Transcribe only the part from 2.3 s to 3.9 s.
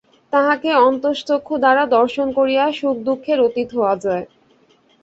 করিয়া সুখ-দুঃখের অতীত